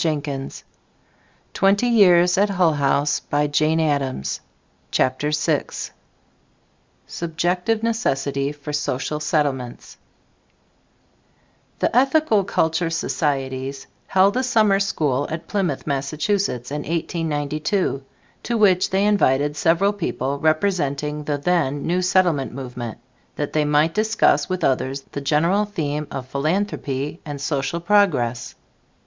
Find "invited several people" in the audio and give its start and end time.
19.05-20.39